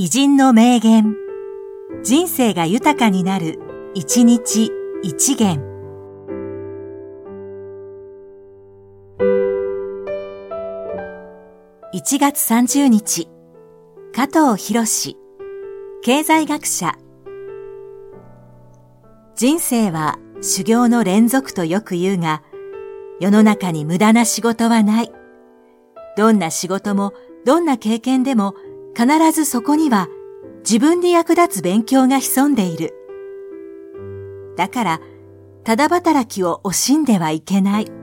[0.00, 1.16] 偉人の名言。
[2.04, 3.58] 人生が豊かになる、
[3.94, 4.70] 一日
[5.02, 5.60] 一元。
[11.92, 13.28] 1月30日、
[14.14, 15.16] 加藤博士、
[16.04, 16.94] 経済学者。
[19.34, 22.44] 人生は修行の連続とよく言うが、
[23.18, 25.12] 世の中に無駄な仕事はない。
[26.16, 28.54] どんな仕事も、どんな経験でも、
[28.98, 30.08] 必ずそこには
[30.68, 32.94] 自分に役立つ勉強が潜んでいる。
[34.56, 35.00] だから、
[35.62, 37.97] ただ働きを惜しんではいけない。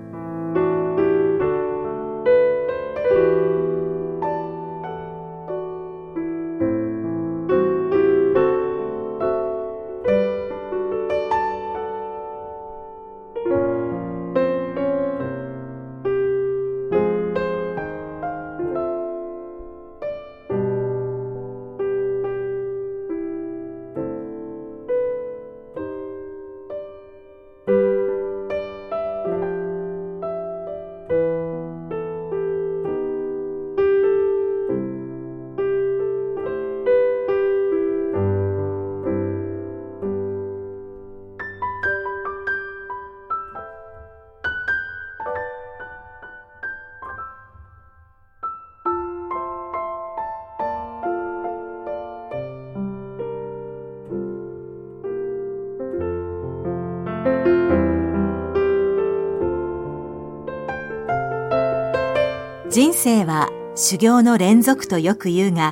[62.75, 65.71] 人生は修行の連続とよく言うが、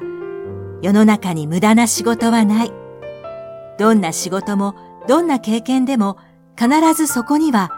[0.82, 2.72] 世の中に無駄な仕事はない。
[3.78, 4.74] どんな仕事も、
[5.06, 6.18] どんな経験でも、
[6.58, 7.72] 必ずそこには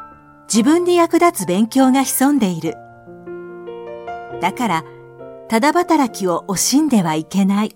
[0.48, 2.76] 自分に役立つ勉強が潜んでいる。
[4.42, 4.84] だから、
[5.48, 7.76] ただ働きを惜しんではいけない。